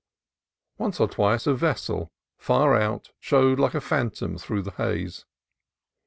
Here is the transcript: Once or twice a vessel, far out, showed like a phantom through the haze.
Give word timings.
Once 0.79 0.99
or 0.99 1.07
twice 1.07 1.45
a 1.45 1.53
vessel, 1.53 2.09
far 2.39 2.73
out, 2.75 3.11
showed 3.19 3.59
like 3.59 3.75
a 3.75 3.79
phantom 3.81 4.35
through 4.35 4.63
the 4.63 4.71
haze. 4.71 5.25